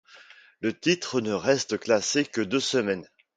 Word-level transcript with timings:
Le 0.61 0.73
titre 0.75 1.21
ne 1.21 1.31
reste 1.31 1.77
classé 1.77 2.25
que 2.25 2.41
deux 2.41 2.59
semaines. 2.59 3.07